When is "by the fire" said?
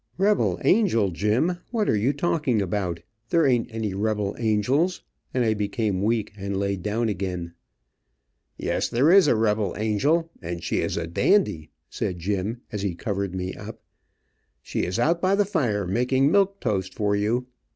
15.21-15.85